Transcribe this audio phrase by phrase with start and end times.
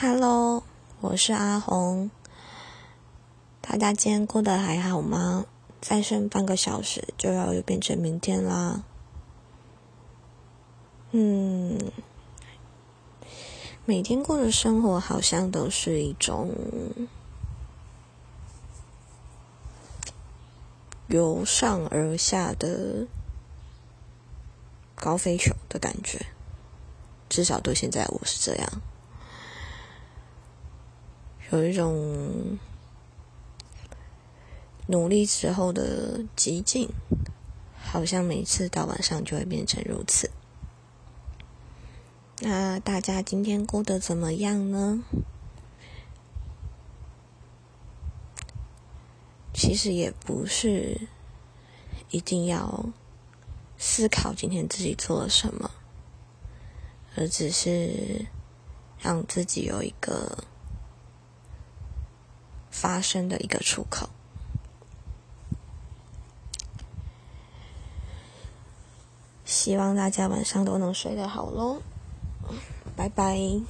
[0.00, 0.62] Hello，
[1.00, 2.12] 我是阿红。
[3.60, 5.44] 大家今天过得还好吗？
[5.80, 8.84] 再剩半个小时就要又变成明天啦。
[11.10, 11.90] 嗯，
[13.86, 16.54] 每天过的生活好像都是一种
[21.08, 23.08] 由上而下的
[24.94, 26.24] 高飞球的感觉，
[27.28, 28.80] 至少对现在我是这样。
[31.50, 32.58] 有一种
[34.86, 36.86] 努力之后的激进，
[37.82, 40.30] 好像每次到晚上就会变成如此。
[42.40, 45.02] 那大家今天过得怎么样呢？
[49.54, 51.08] 其实也不是
[52.10, 52.90] 一定要
[53.78, 55.70] 思考今天自己做了什么，
[57.16, 58.26] 而只是
[58.98, 60.44] 让自己有一个。
[62.80, 64.08] 发生的一个出口。
[69.44, 71.82] 希望大家晚上都能睡得好喽，
[72.94, 73.60] 拜拜。